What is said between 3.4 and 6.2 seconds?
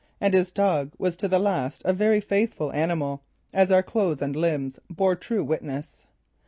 as our clothes and limbs bore true witness.